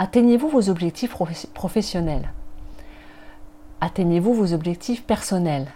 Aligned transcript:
Atteignez-vous 0.00 0.48
vos 0.48 0.70
objectifs 0.70 1.12
professionnels. 1.54 2.32
Atteignez-vous 3.80 4.32
vos 4.32 4.52
objectifs 4.52 5.02
personnels. 5.02 5.66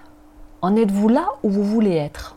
En 0.61 0.77
êtes-vous 0.77 1.09
là 1.09 1.27
où 1.43 1.51
vous 1.51 1.65
voulez 1.65 1.97
être? 1.97 2.37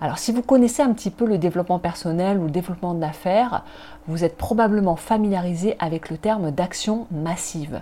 Alors 0.00 0.18
si 0.18 0.32
vous 0.32 0.42
connaissez 0.42 0.82
un 0.82 0.92
petit 0.92 1.10
peu 1.10 1.24
le 1.24 1.38
développement 1.38 1.78
personnel 1.78 2.38
ou 2.38 2.46
le 2.46 2.50
développement 2.50 2.94
d'affaires, 2.94 3.64
vous 4.08 4.24
êtes 4.24 4.36
probablement 4.36 4.96
familiarisé 4.96 5.76
avec 5.78 6.10
le 6.10 6.18
terme 6.18 6.50
d'action 6.50 7.06
massive. 7.12 7.80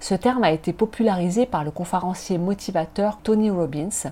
Ce 0.00 0.14
terme 0.14 0.44
a 0.44 0.50
été 0.50 0.74
popularisé 0.74 1.46
par 1.46 1.64
le 1.64 1.70
conférencier 1.70 2.36
motivateur 2.36 3.18
Tony 3.22 3.48
Robbins 3.48 4.10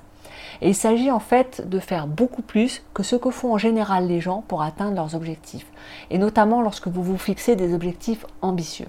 et 0.61 0.69
il 0.69 0.75
s'agit 0.75 1.11
en 1.11 1.21
fait 1.21 1.69
de 1.69 1.79
faire 1.79 2.07
beaucoup 2.07 2.43
plus 2.43 2.83
que 2.95 3.03
ce 3.03 3.17
que 3.17 3.31
font 3.31 3.53
en 3.53 3.59
général 3.59 4.07
les 4.07 4.21
gens 4.21 4.45
pour 4.49 4.63
atteindre 4.63 4.97
leurs 4.97 5.15
objectifs, 5.15 5.67
et 6.11 6.19
notamment 6.19 6.63
lorsque 6.63 6.89
vous 6.89 7.03
vous 7.03 7.19
fixez 7.19 7.57
des 7.57 7.75
objectifs 7.75 8.27
ambitieux. 8.43 8.89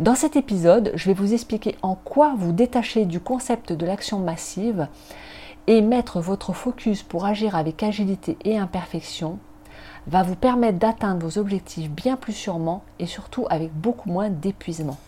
Dans 0.00 0.14
cet 0.14 0.36
épisode, 0.36 0.90
je 0.94 1.06
vais 1.06 1.14
vous 1.14 1.34
expliquer 1.34 1.76
en 1.82 1.94
quoi 1.94 2.34
vous 2.36 2.52
détacher 2.52 3.04
du 3.04 3.20
concept 3.20 3.72
de 3.72 3.86
l'action 3.86 4.18
massive 4.18 4.88
et 5.66 5.80
mettre 5.80 6.20
votre 6.20 6.52
focus 6.52 7.02
pour 7.02 7.24
agir 7.24 7.54
avec 7.54 7.82
agilité 7.82 8.36
et 8.44 8.58
imperfection 8.58 9.38
va 10.06 10.22
vous 10.22 10.34
permettre 10.34 10.78
d'atteindre 10.78 11.26
vos 11.26 11.38
objectifs 11.38 11.90
bien 11.90 12.16
plus 12.16 12.32
sûrement 12.32 12.82
et 12.98 13.06
surtout 13.06 13.46
avec 13.50 13.72
beaucoup 13.72 14.10
moins 14.10 14.30
d'épuisement. 14.30 14.98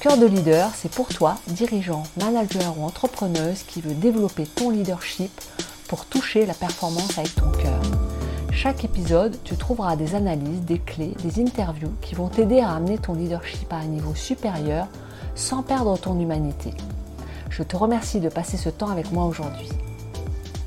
Cœur 0.00 0.16
de 0.16 0.26
leader, 0.26 0.70
c'est 0.76 0.92
pour 0.92 1.08
toi, 1.08 1.38
dirigeant, 1.48 2.04
manager 2.20 2.78
ou 2.78 2.84
entrepreneuse 2.84 3.64
qui 3.64 3.80
veut 3.80 3.94
développer 3.94 4.46
ton 4.46 4.70
leadership 4.70 5.32
pour 5.88 6.04
toucher 6.04 6.46
la 6.46 6.54
performance 6.54 7.18
avec 7.18 7.34
ton 7.34 7.50
cœur. 7.50 7.82
Chaque 8.52 8.84
épisode, 8.84 9.36
tu 9.42 9.56
trouveras 9.56 9.96
des 9.96 10.14
analyses, 10.14 10.60
des 10.60 10.78
clés, 10.78 11.16
des 11.24 11.42
interviews 11.42 11.92
qui 12.00 12.14
vont 12.14 12.28
t'aider 12.28 12.60
à 12.60 12.74
amener 12.74 12.98
ton 12.98 13.14
leadership 13.14 13.72
à 13.72 13.78
un 13.78 13.86
niveau 13.86 14.14
supérieur 14.14 14.86
sans 15.34 15.64
perdre 15.64 15.98
ton 15.98 16.16
humanité. 16.20 16.70
Je 17.50 17.64
te 17.64 17.76
remercie 17.76 18.20
de 18.20 18.28
passer 18.28 18.56
ce 18.56 18.68
temps 18.68 18.90
avec 18.90 19.10
moi 19.10 19.24
aujourd'hui. 19.24 19.68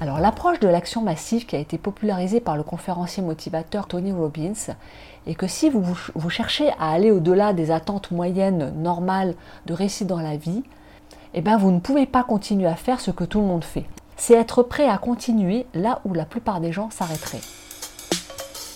Alors 0.02 0.20
l'approche 0.20 0.60
de 0.60 0.68
l'action 0.68 1.04
massive 1.04 1.46
qui 1.46 1.56
a 1.56 1.60
été 1.60 1.78
popularisée 1.78 2.40
par 2.40 2.58
le 2.58 2.64
conférencier 2.64 3.22
motivateur 3.22 3.86
Tony 3.86 4.12
Robbins 4.12 4.74
est 5.28 5.36
que 5.36 5.46
si 5.46 5.70
vous, 5.70 5.96
cherchez 6.28 6.70
à 6.80 6.90
aller 6.90 7.12
au-delà 7.12 7.54
des 7.54 7.70
attentes 7.70 8.10
moyennes 8.10 8.74
normales 8.82 9.36
de 9.68 9.76
réussite 9.76 10.08
dans 10.08 10.20
la 10.20 10.38
vie, 10.38 10.64
eh 11.36 11.42
bien 11.42 11.56
vous 11.56 11.70
ne 11.70 11.80
pouvez 11.80 12.08
pas 12.08 12.24
continuer 12.24 12.66
à 12.66 12.74
faire 12.74 13.00
ce 13.00 13.12
que 13.12 13.24
tout 13.24 13.42
le 13.42 13.46
monde 13.46 13.64
fait. 13.64 13.86
C'est 14.18 14.34
être 14.34 14.64
prêt 14.64 14.90
à 14.90 14.98
continuer 14.98 15.68
là 15.76 16.02
où 16.04 16.16
la 16.16 16.26
plupart 16.26 16.62
des 16.62 16.72
gens 16.72 16.90
s'arrêteraient. 16.90 17.42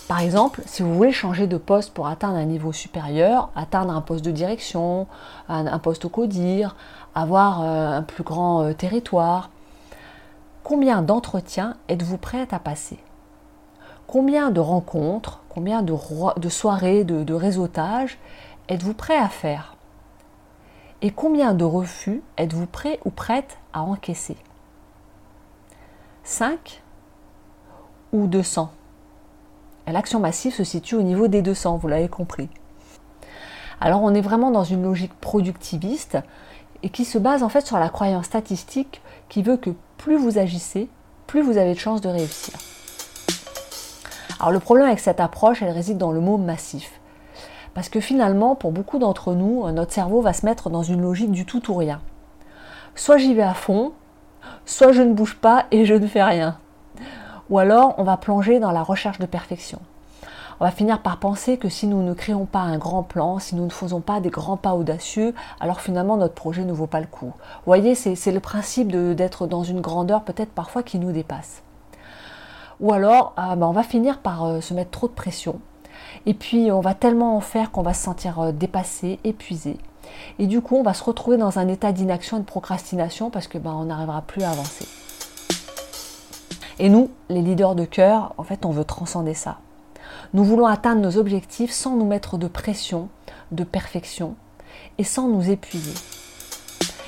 Par 0.08 0.20
exemple, 0.20 0.62
si 0.68 0.84
vous 0.84 0.94
voulez 0.94 1.12
changer 1.12 1.48
de 1.48 1.58
poste 1.58 1.92
pour 1.92 2.06
atteindre 2.06 2.36
un 2.36 2.46
niveau 2.46 2.72
supérieur, 2.72 3.50
atteindre 3.56 3.96
un 3.96 4.02
poste 4.02 4.24
de 4.24 4.30
direction, 4.30 5.08
un, 5.50 5.80
poste 5.80 6.06
au 6.06 6.10
codir, 6.10 6.76
avoir 7.16 7.64
euh, 7.64 7.98
un 7.98 8.04
plus 8.04 8.24
grand 8.24 8.62
euh, 8.62 8.74
territoire, 8.74 9.50
combien 10.66 11.04
d'entretiens 11.04 11.78
êtes-vous 11.90 12.18
prêt 12.18 12.48
à 12.52 12.58
passer? 12.58 12.98
Combien 14.08 14.50
de 14.50 14.60
rencontres, 14.60 15.44
combien 15.48 15.84
de, 15.84 15.96
soirées, 16.50 17.04
de, 17.04 17.24
de 17.24 17.34
réseautage 17.36 18.18
êtes-vous 18.68 18.96
prêt 18.96 19.16
à 19.16 19.30
faire? 19.30 19.76
Et 21.04 21.12
combien 21.12 21.54
de 21.54 21.64
refus 21.64 22.24
êtes-vous 22.38 22.66
prêt 22.66 23.00
ou 23.06 23.12
prête 23.12 23.60
à 23.74 23.84
encaisser? 23.84 24.38
5 26.24 26.82
ou 28.12 28.26
200 28.26 28.72
L'action 29.86 30.20
massive 30.20 30.56
se 30.56 30.64
situe 30.64 30.96
au 30.96 31.04
niveau 31.04 31.28
des 31.28 31.44
200, 31.44 31.78
vous 31.78 31.88
l'avez 31.88 32.10
compris. 32.10 32.50
Alors 33.80 34.02
on 34.02 34.16
est 34.16 34.22
vraiment 34.22 34.50
dans 34.50 34.64
une 34.64 34.82
logique 34.82 35.14
productiviste 35.22 36.18
et 36.82 36.90
qui 36.90 37.06
se 37.06 37.20
base 37.20 37.44
en 37.44 37.50
fait 37.50 37.68
sur 37.68 37.78
la 37.78 37.90
croyance 37.90 38.26
statistique 38.26 39.04
qui 39.30 39.44
veut 39.44 39.58
que 39.58 39.70
plus 39.98 40.18
vous 40.18 40.38
agissez, 40.38 40.90
plus 41.28 41.42
vous 41.42 41.58
avez 41.58 41.74
de 41.74 41.80
chances 41.80 42.02
de 42.02 42.10
réussir. 42.10 42.54
Alors 44.40 44.52
le 44.52 44.60
problème 44.60 44.88
avec 44.88 45.00
cette 45.00 45.20
approche, 45.20 45.62
elle 45.62 45.72
réside 45.72 45.98
dans 45.98 46.12
le 46.12 46.20
mot 46.20 46.38
massif. 46.38 47.00
Parce 47.74 47.90
que 47.90 48.00
finalement, 48.00 48.56
pour 48.56 48.72
beaucoup 48.72 49.00
d'entre 49.00 49.34
nous, 49.34 49.70
notre 49.72 49.94
cerveau 49.94 50.22
va 50.22 50.34
se 50.34 50.46
mettre 50.46 50.70
dans 50.70 50.84
une 50.84 51.02
logique 51.02 51.32
du 51.32 51.46
tout 51.46 51.72
ou 51.72 51.76
rien. 51.76 52.02
Soit 52.96 53.18
j'y 53.18 53.34
vais 53.34 53.42
à 53.42 53.54
fond, 53.54 53.94
soit 54.66 54.92
je 54.92 55.02
ne 55.02 55.14
bouge 55.14 55.36
pas 55.36 55.66
et 55.72 55.86
je 55.86 55.94
ne 55.94 56.08
fais 56.08 56.24
rien 56.24 56.58
ou 57.50 57.60
alors 57.60 57.96
on 57.98 58.04
va 58.04 58.18
plonger 58.18 58.60
dans 58.60 58.72
la 58.72 58.84
recherche 58.84 59.20
de 59.20 59.26
perfection. 59.26 59.80
On 60.60 60.66
va 60.66 60.72
finir 60.72 61.02
par 61.02 61.18
penser 61.18 61.58
que 61.58 61.68
si 61.68 61.86
nous 61.86 62.02
ne 62.02 62.14
créons 62.14 62.46
pas 62.46 62.60
un 62.60 62.78
grand 62.78 63.04
plan, 63.04 63.40
si 63.40 63.56
nous 63.56 63.66
ne 63.66 63.70
faisons 63.70 64.00
pas 64.00 64.22
des 64.22 64.30
grands 64.30 64.56
pas 64.56 64.74
audacieux, 64.74 65.34
alors 65.60 65.82
finalement 65.82 66.16
notre 66.16 66.34
projet 66.34 66.64
ne 66.64 66.72
vaut 66.72 66.88
pas 66.88 67.02
le 67.02 67.08
coup. 67.08 67.26
Vous 67.26 67.66
voyez, 67.66 67.94
c'est 67.96 68.32
le 68.32 68.40
principe 68.40 68.88
d'être 68.90 69.48
dans 69.48 69.64
une 69.64 69.82
grandeur 69.82 70.24
peut-être 70.24 70.52
parfois 70.52 70.82
qui 70.82 70.98
nous 70.98 71.12
dépasse. 71.12 71.62
Ou 72.80 72.94
alors, 72.94 73.34
ah, 73.38 73.56
ben, 73.56 73.68
on 73.68 73.72
va 73.72 73.84
finir 73.84 74.20
par 74.20 74.46
euh, 74.46 74.62
se 74.62 74.74
mettre 74.74 74.92
trop 74.92 75.08
de 75.08 75.14
pression. 75.14 75.60
Et 76.26 76.34
puis, 76.34 76.72
on 76.72 76.82
va 76.82 76.94
tellement 76.94 77.38
en 77.38 77.40
faire 77.40 77.72
qu'on 77.72 77.84
va 77.84 77.94
se 77.94 78.04
sentir 78.04 78.40
euh, 78.40 78.52
dépassé, 78.52 79.20
épuisé. 79.24 79.78
Et 80.40 80.48
du 80.48 80.60
coup, 80.60 80.76
on 80.76 80.84
va 80.84 80.94
se 80.94 81.04
retrouver 81.04 81.38
dans 81.38 81.58
un 81.58 81.70
état 81.70 81.94
d'inaction 81.94 82.38
et 82.38 82.42
de 82.42 82.46
procrastination 82.46 83.30
parce 83.30 83.48
que 83.48 83.58
ben, 83.58 83.72
on 83.72 83.86
n'arrivera 83.86 84.22
plus 84.22 84.44
à 84.44 84.52
avancer. 84.52 84.86
Et 86.80 86.90
nous, 86.90 87.10
les 87.30 87.42
leaders 87.42 87.76
de 87.76 87.86
cœur, 87.86 88.34
en 88.38 88.44
fait, 88.44 88.66
on 88.66 88.72
veut 88.72 88.84
transcender 88.84 89.34
ça. 89.34 89.58
Nous 90.34 90.44
voulons 90.44 90.66
atteindre 90.66 91.02
nos 91.02 91.18
objectifs 91.18 91.72
sans 91.72 91.96
nous 91.96 92.06
mettre 92.06 92.38
de 92.38 92.48
pression, 92.48 93.10
de 93.52 93.64
perfection 93.64 94.36
et 94.98 95.04
sans 95.04 95.28
nous 95.28 95.50
épuiser. 95.50 95.94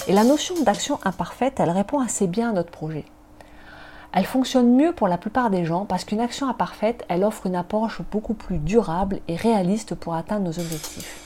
Et 0.08 0.14
la 0.14 0.24
notion 0.24 0.56
d'action 0.64 1.00
imparfaite, 1.04 1.60
elle 1.60 1.70
répond 1.70 2.00
assez 2.00 2.28
bien 2.28 2.50
à 2.50 2.54
notre 2.54 2.72
projet. 2.72 3.06
Elle 4.14 4.26
fonctionne 4.26 4.74
mieux 4.76 4.94
pour 4.94 5.08
la 5.08 5.18
plupart 5.18 5.50
des 5.50 5.66
gens 5.66 5.86
parce 5.86 6.06
qu'une 6.06 6.22
action 6.22 6.48
imparfaite, 6.48 7.06
elle 7.10 7.24
offre 7.24 7.46
une 7.46 7.56
approche 7.56 8.02
beaucoup 8.10 8.34
plus 8.34 8.58
durable 8.58 9.20
et 9.28 9.36
réaliste 9.36 9.96
pour 9.96 10.16
atteindre 10.16 10.46
nos 10.46 10.60
objectifs. 10.60 11.24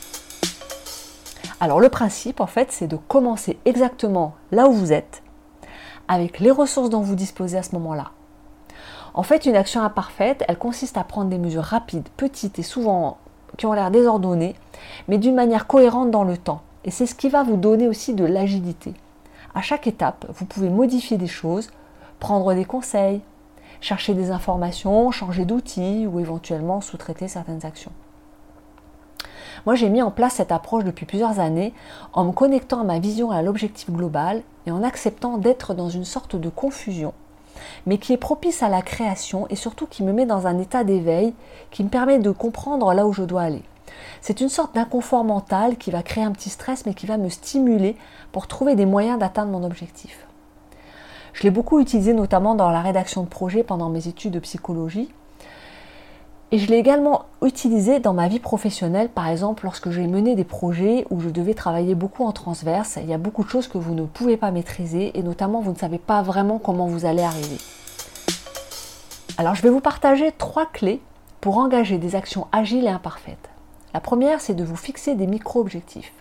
Alors 1.59 1.79
le 1.79 1.89
principe, 1.89 2.39
en 2.39 2.47
fait, 2.47 2.71
c'est 2.71 2.87
de 2.87 2.95
commencer 2.95 3.59
exactement 3.65 4.33
là 4.51 4.67
où 4.67 4.73
vous 4.73 4.91
êtes, 4.91 5.21
avec 6.07 6.39
les 6.39 6.49
ressources 6.49 6.89
dont 6.89 7.01
vous 7.01 7.15
disposez 7.15 7.57
à 7.57 7.63
ce 7.63 7.75
moment-là. 7.75 8.11
En 9.13 9.23
fait, 9.23 9.45
une 9.45 9.55
action 9.55 9.81
imparfaite, 9.81 10.43
elle 10.47 10.57
consiste 10.57 10.97
à 10.97 11.03
prendre 11.03 11.29
des 11.29 11.37
mesures 11.37 11.63
rapides, 11.63 12.07
petites 12.15 12.59
et 12.59 12.63
souvent 12.63 13.17
qui 13.57 13.65
ont 13.65 13.73
l'air 13.73 13.91
désordonnées, 13.91 14.55
mais 15.07 15.17
d'une 15.17 15.35
manière 15.35 15.67
cohérente 15.67 16.11
dans 16.11 16.23
le 16.23 16.37
temps. 16.37 16.61
Et 16.85 16.91
c'est 16.91 17.05
ce 17.05 17.15
qui 17.15 17.27
va 17.29 17.43
vous 17.43 17.57
donner 17.57 17.87
aussi 17.87 18.13
de 18.13 18.23
l'agilité. 18.23 18.93
À 19.53 19.61
chaque 19.61 19.87
étape, 19.87 20.25
vous 20.29 20.45
pouvez 20.45 20.69
modifier 20.69 21.17
des 21.17 21.27
choses, 21.27 21.69
prendre 22.19 22.53
des 22.53 22.63
conseils, 22.63 23.21
chercher 23.81 24.13
des 24.13 24.31
informations, 24.31 25.11
changer 25.11 25.43
d'outils 25.43 26.07
ou 26.07 26.19
éventuellement 26.19 26.79
sous-traiter 26.79 27.27
certaines 27.27 27.65
actions. 27.65 27.91
Moi, 29.65 29.75
j'ai 29.75 29.89
mis 29.89 30.01
en 30.01 30.11
place 30.11 30.35
cette 30.35 30.51
approche 30.51 30.85
depuis 30.85 31.05
plusieurs 31.05 31.39
années 31.39 31.73
en 32.13 32.23
me 32.23 32.31
connectant 32.31 32.79
à 32.79 32.83
ma 32.83 32.99
vision 32.99 33.33
et 33.33 33.35
à 33.35 33.41
l'objectif 33.41 33.91
global 33.91 34.41
et 34.65 34.71
en 34.71 34.81
acceptant 34.81 35.37
d'être 35.37 35.73
dans 35.73 35.89
une 35.89 36.05
sorte 36.05 36.35
de 36.35 36.49
confusion 36.49 37.13
mais 37.85 37.97
qui 37.97 38.13
est 38.13 38.17
propice 38.17 38.63
à 38.63 38.69
la 38.69 38.81
création 38.81 39.47
et 39.49 39.55
surtout 39.55 39.87
qui 39.87 40.03
me 40.03 40.13
met 40.13 40.25
dans 40.25 40.47
un 40.47 40.59
état 40.59 40.83
d'éveil 40.83 41.33
qui 41.71 41.83
me 41.83 41.89
permet 41.89 42.19
de 42.19 42.31
comprendre 42.31 42.93
là 42.93 43.05
où 43.05 43.13
je 43.13 43.23
dois 43.23 43.43
aller. 43.43 43.63
C'est 44.21 44.41
une 44.41 44.49
sorte 44.49 44.75
d'inconfort 44.75 45.23
mental 45.23 45.77
qui 45.77 45.91
va 45.91 46.03
créer 46.03 46.23
un 46.23 46.31
petit 46.31 46.49
stress 46.49 46.85
mais 46.85 46.93
qui 46.93 47.05
va 47.05 47.17
me 47.17 47.29
stimuler 47.29 47.95
pour 48.31 48.47
trouver 48.47 48.75
des 48.75 48.85
moyens 48.85 49.19
d'atteindre 49.19 49.51
mon 49.51 49.63
objectif. 49.63 50.27
Je 51.33 51.43
l'ai 51.43 51.51
beaucoup 51.51 51.79
utilisé 51.79 52.13
notamment 52.13 52.55
dans 52.55 52.71
la 52.71 52.81
rédaction 52.81 53.23
de 53.23 53.29
projets 53.29 53.63
pendant 53.63 53.89
mes 53.89 54.07
études 54.07 54.33
de 54.33 54.39
psychologie 54.39 55.09
et 56.53 56.57
je 56.57 56.67
l'ai 56.67 56.77
également 56.77 57.25
utilisé 57.41 57.99
dans 57.99 58.13
ma 58.13 58.27
vie 58.27 58.39
professionnelle, 58.39 59.07
par 59.07 59.27
exemple 59.29 59.63
lorsque 59.63 59.89
j'ai 59.89 60.05
mené 60.05 60.35
des 60.35 60.43
projets 60.43 61.05
où 61.09 61.21
je 61.21 61.29
devais 61.29 61.53
travailler 61.53 61.95
beaucoup 61.95 62.25
en 62.25 62.33
transverse. 62.33 62.99
Il 63.01 63.09
y 63.09 63.13
a 63.13 63.17
beaucoup 63.17 63.45
de 63.45 63.49
choses 63.49 63.67
que 63.67 63.77
vous 63.77 63.93
ne 63.93 64.03
pouvez 64.03 64.35
pas 64.35 64.51
maîtriser 64.51 65.17
et 65.17 65.23
notamment 65.23 65.61
vous 65.61 65.71
ne 65.71 65.77
savez 65.77 65.97
pas 65.97 66.21
vraiment 66.21 66.59
comment 66.59 66.87
vous 66.87 67.05
allez 67.05 67.23
arriver. 67.23 67.57
Alors 69.37 69.55
je 69.55 69.61
vais 69.61 69.69
vous 69.69 69.79
partager 69.79 70.33
trois 70.37 70.65
clés 70.65 70.99
pour 71.39 71.57
engager 71.57 71.97
des 71.97 72.15
actions 72.15 72.47
agiles 72.51 72.85
et 72.85 72.89
imparfaites. 72.89 73.49
La 73.93 74.01
première, 74.01 74.41
c'est 74.41 74.53
de 74.53 74.63
vous 74.63 74.75
fixer 74.75 75.15
des 75.15 75.27
micro-objectifs. 75.27 76.13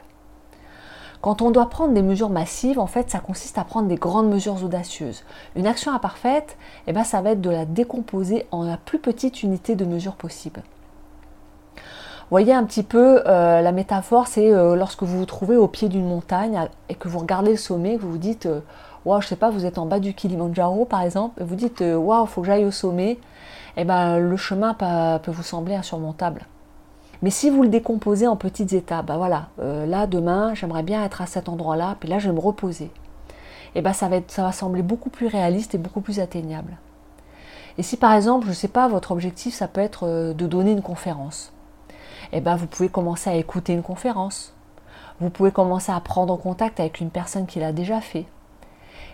Quand 1.21 1.43
on 1.43 1.51
doit 1.51 1.69
prendre 1.69 1.93
des 1.93 2.03
mesures 2.03 2.31
massives, 2.31 2.79
en 2.79 2.87
fait, 2.87 3.11
ça 3.11 3.19
consiste 3.19 3.59
à 3.59 3.65
prendre 3.65 3.89
des 3.89 3.97
grandes 3.97 4.31
mesures 4.31 4.65
audacieuses. 4.65 5.25
Une 5.55 5.67
action 5.67 5.93
imparfaite, 5.93 6.57
eh 6.87 6.95
ben, 6.95 7.05
ça 7.05 7.21
va 7.21 7.33
être 7.33 7.43
de 7.43 7.51
la 7.51 7.67
décomposer 7.67 8.47
en 8.53 8.63
la 8.65 8.79
plus 8.79 8.99
petite 8.99 9.43
unité 9.43 9.77
de 9.77 9.85
mesure 9.85 10.15
possible. 10.15 10.63
Voyez 12.31 12.55
un 12.55 12.65
petit 12.65 12.85
peu 12.85 13.23
euh, 13.27 13.61
la 13.61 13.73
métaphore, 13.73 14.29
c'est 14.29 14.51
euh, 14.51 14.77
lorsque 14.77 15.03
vous 15.03 15.19
vous 15.19 15.27
trouvez 15.27 15.57
au 15.57 15.67
pied 15.67 15.89
d'une 15.89 16.07
montagne 16.07 16.69
et 16.89 16.95
que 16.95 17.09
vous 17.09 17.19
regardez 17.19 17.51
le 17.51 17.57
sommet, 17.57 17.97
vous 17.97 18.13
vous 18.13 18.19
dites, 18.19 18.47
euh, 18.47 18.61
waouh, 19.05 19.21
je 19.21 19.27
sais 19.27 19.37
pas, 19.37 19.51
vous 19.51 19.67
êtes 19.67 19.79
en 19.79 19.85
bas 19.85 19.99
du 19.99 20.15
Kilimanjaro 20.15 20.85
par 20.85 21.03
exemple, 21.03 21.43
et 21.43 21.45
vous 21.45 21.57
dites, 21.57 21.83
waouh, 21.83 22.27
faut 22.27 22.41
que 22.41 22.47
j'aille 22.47 22.65
au 22.65 22.71
sommet, 22.71 23.11
et 23.11 23.19
eh 23.79 23.85
ben 23.85 24.19
le 24.19 24.37
chemin 24.37 24.75
peut 24.75 25.33
vous 25.33 25.43
sembler 25.43 25.75
insurmontable. 25.75 26.47
Mais 27.23 27.31
si 27.31 27.51
vous 27.51 27.63
le 27.63 27.69
décomposez 27.69 28.27
en 28.27 28.37
petites 28.37 28.73
étapes, 28.73 29.07
bah 29.07 29.19
voilà, 29.19 29.49
euh, 29.61 29.85
là 29.85 30.07
demain 30.07 30.55
j'aimerais 30.55 30.83
bien 30.83 31.05
être 31.05 31.21
à 31.21 31.27
cet 31.27 31.49
endroit-là, 31.49 31.97
puis 32.01 32.09
là 32.09 32.19
je 32.19 32.29
vais 32.29 32.35
me 32.35 32.41
reposer. 32.41 32.91
Et 33.75 33.79
eh 33.79 33.83
ben 33.83 33.93
ça 33.93 34.09
va, 34.09 34.53
sembler 34.53 34.83
beaucoup 34.83 35.11
plus 35.11 35.27
réaliste 35.27 35.75
et 35.75 35.79
beaucoup 35.79 36.01
plus 36.01 36.19
atteignable. 36.19 36.77
Et 37.79 37.83
si 37.83 37.97
par 37.97 38.15
exemple, 38.15 38.47
je 38.47 38.51
ne 38.51 38.55
sais 38.55 38.69
pas, 38.69 38.89
votre 38.89 39.13
objectif 39.13 39.55
ça 39.55 39.69
peut 39.69 39.81
être 39.81 40.07
euh, 40.07 40.33
de 40.33 40.47
donner 40.47 40.73
une 40.73 40.83
conférence, 40.83 41.53
et 42.33 42.39
eh 42.39 42.41
ben 42.41 42.57
vous 42.57 42.67
pouvez 42.67 42.89
commencer 42.89 43.29
à 43.29 43.35
écouter 43.35 43.75
une 43.75 43.83
conférence. 43.83 44.55
Vous 45.21 45.29
pouvez 45.29 45.51
commencer 45.51 45.93
à 45.93 46.01
prendre 46.01 46.37
contact 46.39 46.81
avec 46.81 47.01
une 47.01 47.11
personne 47.11 47.47
qui 47.47 47.61
l'a 47.61 47.73
déjà 47.73 48.01
fait. 48.01 48.25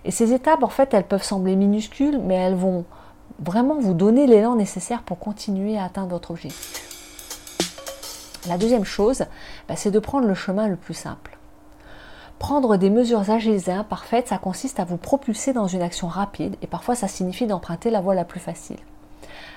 Et 0.04 0.12
ces 0.12 0.32
étapes, 0.32 0.62
en 0.62 0.68
fait, 0.68 0.94
elles 0.94 1.06
peuvent 1.06 1.24
sembler 1.24 1.56
minuscules, 1.56 2.20
mais 2.22 2.36
elles 2.36 2.54
vont 2.54 2.84
vraiment 3.40 3.80
vous 3.80 3.94
donner 3.94 4.28
l'élan 4.28 4.54
nécessaire 4.54 5.02
pour 5.02 5.18
continuer 5.18 5.76
à 5.76 5.84
atteindre 5.84 6.10
votre 6.10 6.30
objectif. 6.30 6.95
La 8.48 8.58
deuxième 8.58 8.84
chose, 8.84 9.24
bah, 9.68 9.76
c'est 9.76 9.90
de 9.90 9.98
prendre 9.98 10.26
le 10.26 10.34
chemin 10.34 10.68
le 10.68 10.76
plus 10.76 10.94
simple. 10.94 11.36
Prendre 12.38 12.76
des 12.76 12.90
mesures 12.90 13.30
agiles 13.30 13.68
et 13.68 13.72
imparfaites, 13.72 14.28
ça 14.28 14.38
consiste 14.38 14.78
à 14.78 14.84
vous 14.84 14.98
propulser 14.98 15.52
dans 15.52 15.66
une 15.66 15.82
action 15.82 16.06
rapide 16.06 16.56
et 16.60 16.66
parfois 16.66 16.94
ça 16.94 17.08
signifie 17.08 17.46
d'emprunter 17.46 17.90
la 17.90 18.00
voie 18.00 18.14
la 18.14 18.24
plus 18.24 18.40
facile. 18.40 18.78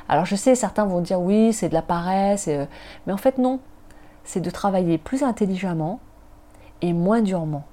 Alors 0.07 0.25
je 0.25 0.35
sais, 0.35 0.55
certains 0.55 0.85
vont 0.85 1.01
dire 1.01 1.19
oui, 1.19 1.53
c'est 1.53 1.69
de 1.69 1.73
la 1.73 1.81
paresse, 1.81 2.47
euh, 2.47 2.65
mais 3.05 3.13
en 3.13 3.17
fait 3.17 3.37
non. 3.37 3.59
C'est 4.23 4.39
de 4.39 4.49
travailler 4.49 4.97
plus 4.97 5.23
intelligemment 5.23 5.99
et 6.81 6.93
moins 6.93 7.21
durement. 7.21 7.63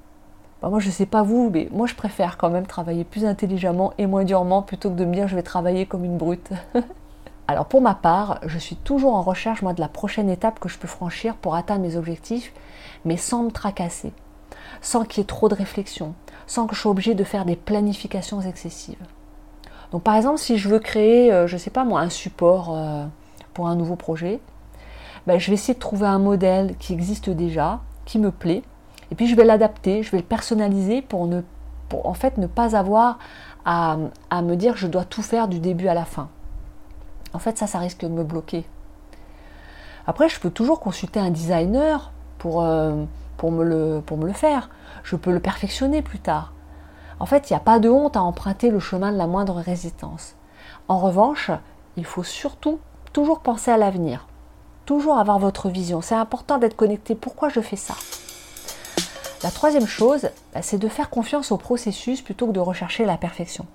Bah, 0.60 0.69
moi 0.69 0.80
je 0.80 0.88
ne 0.88 0.92
sais 0.92 1.06
pas 1.06 1.22
vous, 1.22 1.50
mais 1.50 1.69
moi 1.70 1.86
je 1.86 1.94
préfère 1.94 2.36
quand 2.36 2.50
même 2.50 2.66
travailler 2.66 3.04
plus 3.04 3.24
intelligemment 3.24 3.92
et 3.98 4.06
moins 4.06 4.24
durement 4.24 4.62
plutôt 4.62 4.90
que 4.90 4.96
de 4.96 5.04
me 5.04 5.14
dire 5.14 5.28
je 5.28 5.36
vais 5.36 5.42
travailler 5.42 5.86
comme 5.86 6.04
une 6.04 6.16
brute. 6.16 6.50
Alors 7.48 7.66
pour 7.66 7.81
ma 7.81 7.94
part, 7.94 8.40
je 8.44 8.58
suis 8.58 8.75
toujours 8.75 9.14
en 9.14 9.22
recherche 9.22 9.62
moi 9.62 9.72
de 9.72 9.81
la 9.81 9.88
prochaine 9.88 10.28
étape 10.28 10.58
que 10.58 10.69
je 10.69 10.78
peux 10.78 10.88
franchir 10.88 11.37
pour 11.37 11.54
atteindre 11.54 11.82
mes 11.82 11.96
objectifs, 11.96 12.52
mais 13.04 13.16
sans 13.16 13.44
me 13.44 13.50
tracasser, 13.50 14.12
sans 14.81 15.04
qu'il 15.04 15.20
y 15.20 15.22
ait 15.22 15.26
trop 15.26 15.48
de 15.48 15.54
réflexion, 15.54 16.14
sans 16.48 16.66
que 16.66 16.75
je 16.75 16.81
sois 16.81 16.90
obligée 16.90 17.14
de 17.14 17.22
faire 17.22 17.44
des 17.44 17.54
planifications 17.54 18.40
excessives. 18.40 18.98
Donc 19.93 20.02
par 20.02 20.16
exemple, 20.16 20.38
si 20.38 20.58
je 20.58 20.69
veux 20.69 20.81
créer, 20.81 21.32
euh, 21.32 21.46
je 21.46 21.54
ne 21.54 21.58
sais 21.58 21.70
pas 21.70 21.84
moi, 21.84 22.00
un 22.00 22.10
support 22.10 22.75
euh, 22.75 23.06
pour 23.54 23.69
un 23.69 23.76
nouveau 23.76 23.94
projet, 23.94 24.40
ben, 25.28 25.38
je 25.38 25.48
vais 25.48 25.54
essayer 25.54 25.75
de 25.75 25.78
trouver 25.78 26.06
un 26.08 26.19
modèle 26.19 26.76
qui 26.78 26.93
existe 26.93 27.31
déjà, 27.31 27.81
qui 28.06 28.19
me 28.19 28.32
plaît, 28.32 28.62
et 29.12 29.14
puis 29.14 29.28
je 29.28 29.37
vais 29.37 29.44
l'adapter, 29.44 30.02
je 30.02 30.10
vais 30.10 30.19
le 30.19 30.25
personnaliser 30.25 31.00
pour 31.00 31.26
ne 31.26 31.43
pour 31.88 32.08
en 32.08 32.14
fait 32.14 32.37
ne 32.38 32.48
pas 32.48 32.75
avoir 32.75 33.20
à, 33.64 33.96
à 34.31 34.43
me 34.43 34.56
dire 34.56 34.76
je 34.76 34.88
dois 34.88 35.04
tout 35.04 35.22
faire 35.22 35.46
du 35.46 35.60
début 35.60 35.87
à 35.87 35.94
la 35.94 36.04
fin. 36.04 36.28
En 37.36 37.38
fait, 37.38 37.58
ça, 37.58 37.66
ça 37.66 37.78
risque 37.78 38.00
de 38.00 38.08
me 38.08 38.24
bloquer. 38.24 38.64
Après, 40.06 40.30
je 40.30 40.40
peux 40.40 40.48
toujours 40.48 40.80
consulter 40.80 41.20
un 41.20 41.28
designer 41.28 42.10
pour, 42.38 42.62
euh, 42.62 43.04
me, 43.42 43.62
le, 43.62 44.00
pour 44.00 44.16
me 44.16 44.26
le 44.26 44.32
faire. 44.32 44.70
Je 45.04 45.16
peux 45.16 45.30
le 45.30 45.38
perfectionner 45.38 46.00
plus 46.00 46.18
tard. 46.18 46.54
En 47.20 47.26
fait, 47.26 47.50
il 47.50 47.52
n'y 47.52 47.58
a 47.58 47.60
pas 47.60 47.78
de 47.78 47.90
honte 47.90 48.16
à 48.16 48.22
emprunter 48.22 48.70
le 48.70 48.80
chemin 48.80 49.12
de 49.12 49.18
la 49.18 49.26
moindre 49.26 49.56
résistance. 49.56 50.34
En 50.88 50.98
revanche, 50.98 51.50
il 51.98 52.06
faut 52.06 52.22
surtout 52.22 52.78
toujours 53.12 53.40
penser 53.40 53.70
à 53.70 53.76
l'avenir. 53.76 54.26
Toujours 54.86 55.18
avoir 55.18 55.38
votre 55.38 55.68
vision. 55.68 56.00
C'est 56.00 56.14
important 56.14 56.56
d'être 56.56 56.74
connecté. 56.74 57.14
Pourquoi 57.14 57.50
je 57.50 57.60
fais 57.60 57.76
ça? 57.76 57.96
La 59.42 59.50
troisième 59.50 59.86
chose, 59.86 60.30
bah, 60.54 60.62
c'est 60.62 60.78
de 60.78 60.88
faire 60.88 61.10
confiance 61.10 61.52
au 61.52 61.58
processus 61.58 62.22
plutôt 62.22 62.46
que 62.46 62.52
de 62.52 62.60
rechercher 62.60 63.04
la 63.04 63.18
perfection. 63.18 63.66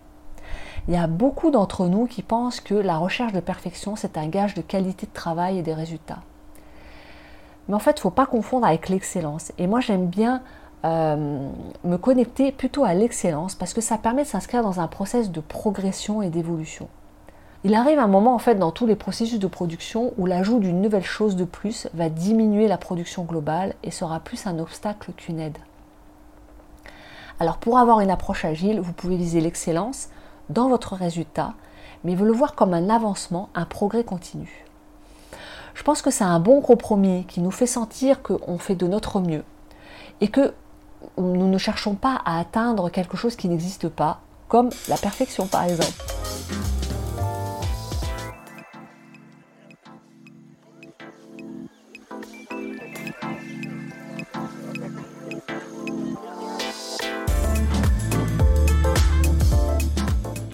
Il 0.88 0.94
y 0.94 0.98
a 0.98 1.08
beaucoup 1.08 1.52
d'entre 1.52 1.86
nous 1.88 2.08
qui 2.08 2.24
pensent 2.24 2.60
que 2.60 2.74
la 2.74 2.98
recherche 2.98 3.34
de 3.34 3.40
perfection, 3.40 3.96
c'est 3.96 4.18
un 4.18 4.28
gage 4.28 4.56
de 4.56 4.62
qualité 4.62 5.06
de 5.06 5.14
travail 5.14 5.60
et 5.60 5.62
des 5.62 5.74
résultats. 5.74 6.20
Mais 7.68 7.76
en 7.76 7.80
fait, 7.80 7.92
il 7.92 8.00
ne 8.00 8.02
faut 8.02 8.10
pas 8.10 8.26
confondre 8.26 8.66
avec 8.66 8.90
l'excellence. 8.90 9.52
Et 9.58 9.68
moi, 9.68 9.80
j'aime 9.80 10.08
bien 10.08 10.42
euh, 10.84 11.50
me 11.84 11.98
connecter 11.98 12.52
plutôt 12.52 12.84
à 12.84 12.96
l'excellence 12.96 13.54
parce 13.54 13.74
que 13.74 13.82
ça 13.82 14.00
permet 14.00 14.24
de 14.24 14.28
s'inscrire 14.28 14.64
dans 14.64 14.80
un 14.80 14.88
process 14.88 15.32
de 15.32 15.40
progression 15.40 16.24
et 16.24 16.30
d'évolution. 16.30 16.88
Il 17.64 17.76
arrive 17.76 18.00
un 18.00 18.08
moment 18.08 18.34
en 18.34 18.40
fait 18.40 18.56
dans 18.56 18.72
tous 18.72 18.88
les 18.88 18.96
processus 18.96 19.38
de 19.38 19.46
production 19.46 20.14
où 20.18 20.26
l'ajout 20.26 20.58
d'une 20.58 20.82
nouvelle 20.82 21.04
chose 21.04 21.36
de 21.36 21.46
plus 21.46 21.88
va 21.94 22.10
diminuer 22.10 22.68
la 22.68 22.80
production 22.80 23.24
globale 23.24 23.76
et 23.84 23.92
sera 23.92 24.20
plus 24.20 24.48
un 24.48 24.58
obstacle 24.58 25.12
qu'une 25.12 25.40
aide. 25.40 25.60
Alors 27.40 27.58
pour 27.58 27.78
avoir 27.78 28.00
une 28.00 28.10
approche 28.10 28.46
agile, 28.46 28.80
vous 28.80 28.94
pouvez 28.94 29.16
viser 29.16 29.42
l'excellence 29.42 30.10
dans 30.50 30.70
votre 30.70 30.96
résultat, 30.96 31.54
mais 32.04 32.16
veut 32.16 32.26
le 32.26 32.34
voir 32.34 32.56
comme 32.56 32.74
un 32.74 32.90
avancement, 32.90 33.50
un 33.56 33.66
progrès 33.66 34.04
continu. 34.04 34.66
Je 35.74 35.84
pense 35.84 36.02
que 36.02 36.12
c'est 36.12 36.24
un 36.24 36.40
bon 36.40 36.62
compromis 36.62 37.26
qui 37.26 37.40
nous 37.42 37.52
fait 37.52 37.68
sentir 37.68 38.22
qu'on 38.22 38.58
fait 38.58 38.76
de 38.76 38.88
notre 38.88 39.20
mieux 39.20 39.44
et 40.20 40.28
que 40.28 40.54
nous 41.18 41.48
ne 41.48 41.58
cherchons 41.58 41.96
pas 41.96 42.22
à 42.26 42.40
atteindre 42.40 42.90
quelque 42.90 43.18
chose 43.18 43.36
qui 43.36 43.48
n'existe 43.48 43.90
pas, 43.90 44.22
comme 44.48 44.70
la 44.88 44.98
perfection 44.98 45.48
par 45.48 45.64
exemple. 45.64 45.94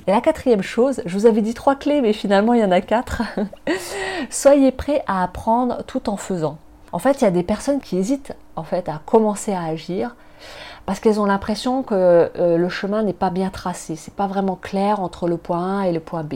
Et 0.08 0.12
la 0.12 0.22
quatrième 0.22 0.62
chose, 0.62 1.02
je 1.06 1.18
vous 1.18 1.26
avais 1.26 1.42
dit 1.42 1.54
trois 1.54 1.76
clés, 1.76 2.00
mais 2.00 2.14
finalement 2.14 2.54
il 2.54 2.62
y 2.62 2.64
en 2.64 2.72
a 2.72 2.80
quatre. 2.80 3.24
Soyez 4.30 4.72
prêts 4.72 5.04
à 5.06 5.22
apprendre 5.22 5.84
tout 5.86 6.10
en 6.10 6.16
faisant. 6.16 6.58
En 6.94 7.00
fait, 7.00 7.20
il 7.20 7.26
y 7.26 7.28
a 7.28 7.32
des 7.32 7.44
personnes 7.44 7.82
qui 7.82 7.98
hésitent 7.98 8.34
en 8.56 8.64
fait 8.64 8.88
à 8.88 9.02
commencer 9.06 9.52
à 9.52 9.64
agir 9.64 10.16
parce 10.86 11.02
qu'elles 11.02 11.20
ont 11.20 11.26
l'impression 11.26 11.84
que 11.84 12.32
euh, 12.40 12.58
le 12.58 12.70
chemin 12.70 13.04
n'est 13.04 13.12
pas 13.12 13.30
bien 13.30 13.50
tracé, 13.50 13.98
c'est 13.98 14.14
pas 14.14 14.28
vraiment 14.28 14.56
clair 14.56 15.02
entre 15.02 15.28
le 15.28 15.36
point 15.36 15.82
A 15.82 15.88
et 15.88 15.92
le 15.92 16.00
point 16.00 16.24
B. 16.24 16.36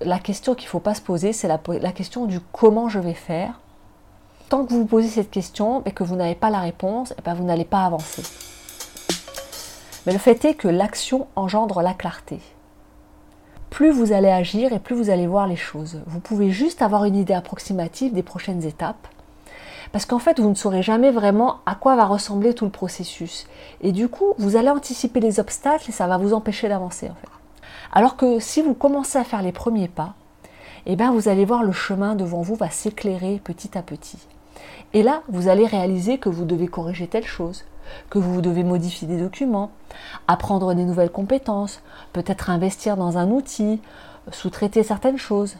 La 0.00 0.18
question 0.18 0.54
qu'il 0.54 0.64
ne 0.64 0.70
faut 0.70 0.80
pas 0.80 0.94
se 0.94 1.02
poser, 1.02 1.34
c'est 1.34 1.48
la, 1.48 1.58
question 1.92 2.24
du 2.24 2.40
comment 2.40 2.88
je 2.88 2.98
vais 2.98 3.12
faire. 3.12 3.60
Tant 4.48 4.64
que 4.64 4.70
vous 4.70 4.80
vous 4.80 4.86
posez 4.86 5.08
cette 5.08 5.30
question 5.30 5.82
et 5.84 5.92
que 5.92 6.02
vous 6.02 6.16
n'avez 6.16 6.34
pas 6.34 6.48
la 6.48 6.60
réponse, 6.60 7.12
eh 7.18 7.22
ben, 7.22 7.34
vous 7.34 7.44
n'allez 7.44 7.66
pas 7.66 7.84
avancer. 7.84 8.22
Mais 10.06 10.14
le 10.14 10.18
fait 10.18 10.42
est 10.46 10.54
que 10.54 10.68
l'action 10.68 11.26
engendre 11.36 11.82
la 11.82 11.92
clarté 11.92 12.40
plus 13.70 13.90
vous 13.90 14.12
allez 14.12 14.28
agir 14.28 14.72
et 14.72 14.80
plus 14.80 14.96
vous 14.96 15.10
allez 15.10 15.26
voir 15.26 15.46
les 15.46 15.56
choses. 15.56 16.02
Vous 16.06 16.20
pouvez 16.20 16.50
juste 16.50 16.82
avoir 16.82 17.04
une 17.04 17.16
idée 17.16 17.34
approximative 17.34 18.12
des 18.12 18.22
prochaines 18.22 18.64
étapes. 18.64 19.06
Parce 19.92 20.06
qu'en 20.06 20.18
fait, 20.18 20.38
vous 20.38 20.50
ne 20.50 20.54
saurez 20.54 20.82
jamais 20.82 21.10
vraiment 21.10 21.60
à 21.66 21.74
quoi 21.74 21.96
va 21.96 22.04
ressembler 22.04 22.54
tout 22.54 22.64
le 22.64 22.70
processus. 22.70 23.46
Et 23.80 23.92
du 23.92 24.08
coup, 24.08 24.34
vous 24.38 24.56
allez 24.56 24.68
anticiper 24.68 25.20
les 25.20 25.40
obstacles 25.40 25.88
et 25.88 25.92
ça 25.92 26.06
va 26.06 26.18
vous 26.18 26.34
empêcher 26.34 26.68
d'avancer 26.68 27.08
en. 27.08 27.14
Alors 27.92 28.16
que 28.16 28.38
si 28.38 28.62
vous 28.62 28.74
commencez 28.74 29.18
à 29.18 29.24
faire 29.24 29.42
les 29.42 29.52
premiers 29.52 29.88
pas, 29.88 30.14
eh 30.86 30.96
bien 30.96 31.12
vous 31.12 31.28
allez 31.28 31.44
voir 31.44 31.62
le 31.62 31.72
chemin 31.72 32.14
devant 32.14 32.42
vous 32.42 32.54
va 32.54 32.70
s'éclairer 32.70 33.40
petit 33.42 33.76
à 33.76 33.82
petit. 33.82 34.18
Et 34.92 35.02
là, 35.02 35.22
vous 35.28 35.48
allez 35.48 35.66
réaliser 35.66 36.18
que 36.18 36.28
vous 36.28 36.44
devez 36.44 36.68
corriger 36.68 37.06
telle 37.06 37.26
chose, 37.26 37.64
que 38.08 38.18
vous 38.18 38.40
devez 38.40 38.64
modifier 38.64 39.06
des 39.08 39.20
documents, 39.20 39.70
apprendre 40.28 40.74
des 40.74 40.84
nouvelles 40.84 41.10
compétences, 41.10 41.82
peut-être 42.12 42.50
investir 42.50 42.96
dans 42.96 43.18
un 43.18 43.30
outil, 43.30 43.80
sous-traiter 44.30 44.82
certaines 44.82 45.18
choses. 45.18 45.56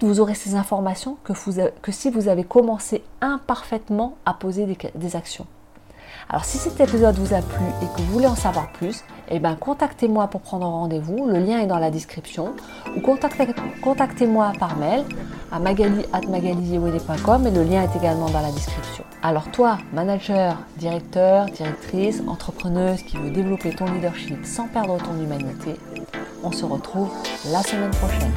Vous 0.00 0.18
aurez 0.18 0.34
ces 0.34 0.56
informations 0.56 1.16
que, 1.22 1.92
si 1.92 2.10
vous 2.10 2.28
avez 2.28 2.44
commencé 2.44 3.04
imparfaitement 3.20 4.16
à 4.26 4.34
poser 4.34 4.66
des 4.94 5.16
actions. 5.16 5.46
Alors 6.28 6.44
si 6.44 6.58
cet 6.58 6.80
épisode 6.80 7.16
vous 7.16 7.34
a 7.34 7.42
plu 7.42 7.64
et 7.82 7.86
que 7.86 8.02
vous 8.02 8.12
voulez 8.12 8.26
en 8.26 8.34
savoir 8.34 8.70
plus, 8.72 9.04
eh 9.28 9.38
ben, 9.38 9.54
contactez-moi 9.54 10.28
pour 10.28 10.40
prendre 10.40 10.66
rendez-vous. 10.66 11.26
Le 11.26 11.38
lien 11.38 11.60
est 11.60 11.66
dans 11.66 11.78
la 11.78 11.90
description. 11.90 12.54
Ou 12.96 13.00
contactez-moi 13.00 14.52
par 14.58 14.76
mail 14.76 15.04
à 15.50 15.58
magali.magali.com 15.58 17.46
et 17.46 17.50
le 17.50 17.62
lien 17.62 17.82
est 17.82 17.96
également 17.96 18.28
dans 18.28 18.40
la 18.40 18.50
description. 18.50 19.04
Alors 19.22 19.50
toi, 19.50 19.78
manager, 19.92 20.58
directeur, 20.78 21.46
directrice, 21.46 22.22
entrepreneuse 22.26 23.02
qui 23.02 23.16
veut 23.16 23.30
développer 23.30 23.70
ton 23.70 23.86
leadership 23.86 24.44
sans 24.44 24.66
perdre 24.68 24.98
ton 24.98 25.14
humanité, 25.22 25.76
on 26.42 26.52
se 26.52 26.64
retrouve 26.64 27.10
la 27.52 27.62
semaine 27.62 27.90
prochaine. 27.92 28.32